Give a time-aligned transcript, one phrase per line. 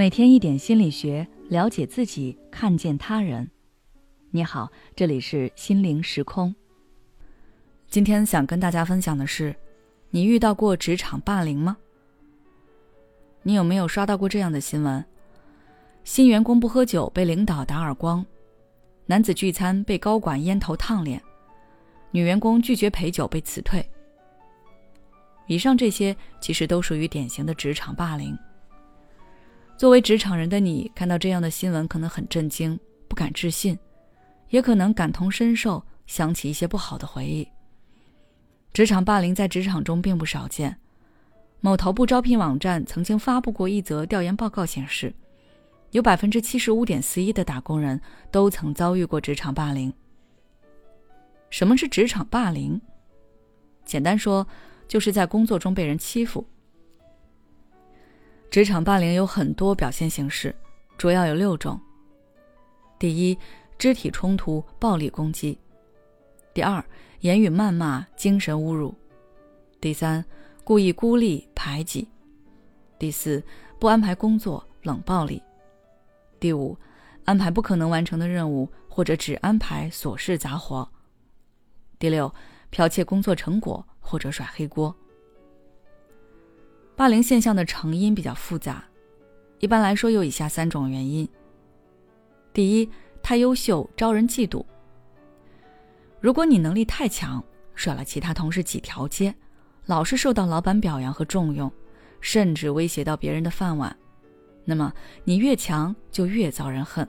[0.00, 3.50] 每天一点心理学，了解自己，看见他人。
[4.30, 6.54] 你好，这里是心灵时空。
[7.86, 9.54] 今天想跟大家分享的是，
[10.08, 11.76] 你遇到过职场霸凌吗？
[13.42, 15.04] 你有没有刷到过这样的新闻？
[16.02, 18.24] 新员工不喝酒被领导打耳光，
[19.04, 21.22] 男子聚餐被高管烟头烫脸，
[22.10, 23.86] 女员工拒绝陪酒被辞退。
[25.46, 28.34] 以上这些其实都属于典型的职场霸凌。
[29.80, 33.78] 作为职场人的你，看到这样的新闻，可能很震惊，不敢置信，
[34.50, 37.48] 也可能感同身受，想起一些不好的回忆。
[38.74, 40.76] 职场霸凌在职场中并不少见。
[41.60, 45.14] 某头部招聘网站曾经发布过一则调研报告，显示，
[45.92, 47.98] 有百分之七十五点四一的打工人
[48.30, 49.90] 都曾遭遇过职场霸凌。
[51.48, 52.78] 什么是职场霸凌？
[53.86, 54.46] 简单说，
[54.86, 56.46] 就是在工作中被人欺负。
[58.50, 60.52] 职场霸凌有很多表现形式，
[60.98, 61.80] 主要有六种。
[62.98, 63.38] 第一，
[63.78, 65.56] 肢体冲突、暴力攻击；
[66.52, 66.84] 第二，
[67.20, 68.92] 言语谩骂、精神侮辱；
[69.80, 70.24] 第三，
[70.64, 72.04] 故意孤立、排挤；
[72.98, 73.40] 第四，
[73.78, 75.40] 不安排工作、冷暴力；
[76.40, 76.76] 第五，
[77.26, 80.84] 安排不可能完成的任务或者只安排琐事杂活；
[82.00, 82.34] 第六，
[82.72, 84.92] 剽窃工作成果或者甩黑锅。
[87.00, 88.84] 霸凌现象的成因比较复杂，
[89.58, 91.26] 一般来说有以下三种原因。
[92.52, 92.90] 第一，
[93.22, 94.62] 太优秀招人嫉妒。
[96.20, 97.42] 如果你能力太强，
[97.74, 99.34] 甩了其他同事几条街，
[99.86, 101.72] 老是受到老板表扬和重用，
[102.20, 103.96] 甚至威胁到别人的饭碗，
[104.66, 104.92] 那么
[105.24, 107.08] 你越强就越遭人恨。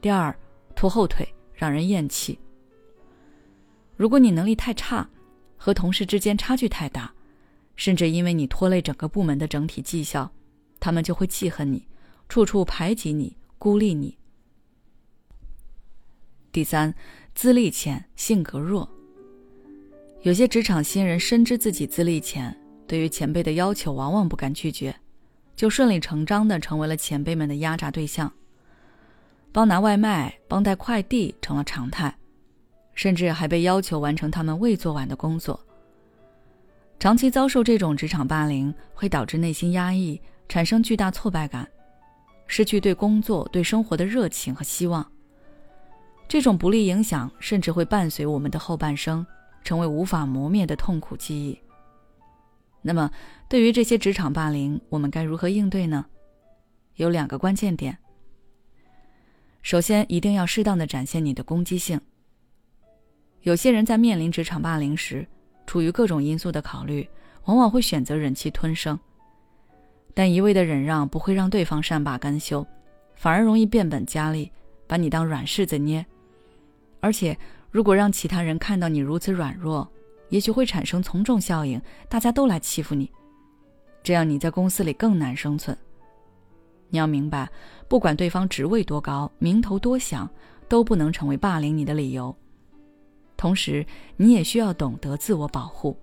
[0.00, 0.32] 第二，
[0.76, 2.38] 拖后腿让人厌弃。
[3.96, 5.10] 如果你能力太差，
[5.56, 7.12] 和同事之间差距太大。
[7.76, 10.30] 甚至因为你拖累整个部门的整体绩效，
[10.78, 11.86] 他们就会记恨你，
[12.28, 14.18] 处处排挤你、孤立你。
[16.50, 16.94] 第三，
[17.34, 18.88] 资历浅、性格弱。
[20.22, 22.56] 有些职场新人深知自己资历浅，
[22.86, 24.94] 对于前辈的要求往往不敢拒绝，
[25.56, 28.32] 就顺理成章的成为了前辈们的压榨对象。
[29.50, 32.14] 帮拿外卖、帮带快递成了常态，
[32.94, 35.58] 甚至还被要求完成他们未做完的工作。
[37.02, 41.68] 长期遭受这种职场霸凌，会导致内心压抑，产生巨大挫败感，
[42.46, 45.04] 失去对工作、对生活的热情和希望。
[46.28, 49.26] 这种不利影响甚至会伴随我们的后半生，
[49.64, 51.58] 成为无法磨灭的痛苦记忆。
[52.82, 53.10] 那么，
[53.48, 56.06] 对于这些职场霸凌，我们该如何应对呢？
[56.94, 57.98] 有两个关键点。
[59.62, 62.00] 首先，一定要适当的展现你的攻击性。
[63.40, 65.26] 有些人在面临职场霸凌时，
[65.72, 67.08] 出于各种因素的考虑，
[67.46, 68.98] 往往会选择忍气吞声。
[70.12, 72.66] 但一味的忍让不会让对方善罢甘休，
[73.16, 74.52] 反而容易变本加厉，
[74.86, 76.04] 把你当软柿子捏。
[77.00, 77.34] 而且，
[77.70, 79.90] 如果让其他人看到你如此软弱，
[80.28, 83.10] 也许会产生从众效应，大家都来欺负你，
[84.02, 85.74] 这样你在公司里更难生存。
[86.90, 87.48] 你要明白，
[87.88, 90.28] 不管对方职位多高、名头多响，
[90.68, 92.36] 都不能成为霸凌你的理由。
[93.42, 93.84] 同时，
[94.16, 95.96] 你也需要懂得自我保护。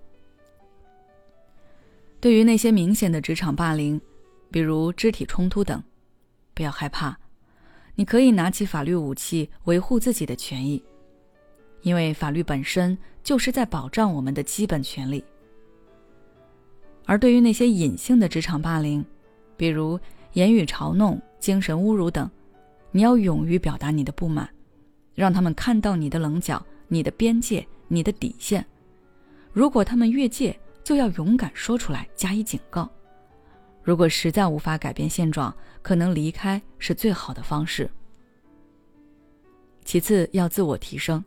[2.20, 3.98] 对于那些明显的职场霸凌，
[4.50, 5.82] 比如肢体冲突等，
[6.52, 7.16] 不要害怕，
[7.94, 10.84] 你可以拿起法律武器维护自己的权益，
[11.80, 15.24] 因为法律本身就是在保障我们的基本权利。
[17.06, 19.02] 而对于那些隐性的职场霸凌，
[19.56, 19.98] 比如
[20.34, 22.30] 言语嘲弄、精神侮辱等，
[22.90, 24.46] 你要勇于表达你的不满，
[25.14, 26.62] 让他们看到你的棱角。
[26.92, 28.66] 你的边界，你的底线，
[29.52, 32.90] 如果他们越界，就要勇敢说出来，加以警告。
[33.84, 37.88] 如果实在无法改变现状，可能离开是最好的方式。
[39.84, 41.24] 其次，要自我提升。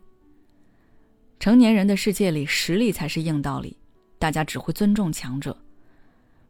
[1.40, 3.74] 成年人的世界里，实力才是硬道理，
[4.18, 5.56] 大家只会尊重强者。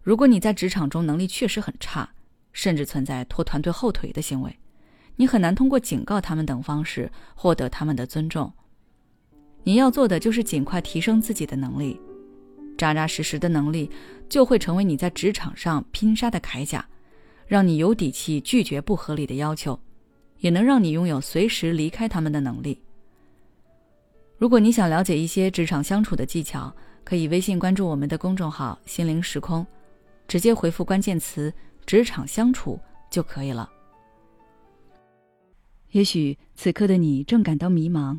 [0.03, 2.09] 如果你在职场中能力确实很差，
[2.53, 4.59] 甚至存在拖团队后腿的行为，
[5.15, 8.53] 你很难通过警告他们等方式获得他们的尊重。
[9.65, 11.99] 你要做的就是尽快提升自己的能力，
[12.77, 13.91] 扎扎实实的能力
[14.29, 16.87] 就会成为你在职场上拼杀的铠甲，
[17.47, 19.79] 让你有底气拒绝不合理的要求，
[20.39, 22.81] 也能让你拥有随时离开他们的能力。
[24.37, 26.71] 如果你想了解一些职场相处的技巧，
[27.03, 29.67] 可以微信关注我们的公众号“心灵时空”，
[30.29, 31.51] 直接回复关键词
[31.87, 32.79] “职场相处”
[33.11, 33.71] 就可以了。
[35.93, 38.19] 也许此刻的你正感到迷茫。